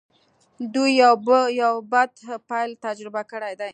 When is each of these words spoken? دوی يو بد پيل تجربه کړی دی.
دوی 0.73 0.91
يو 1.63 1.75
بد 1.91 2.11
پيل 2.49 2.71
تجربه 2.85 3.21
کړی 3.31 3.53
دی. 3.59 3.69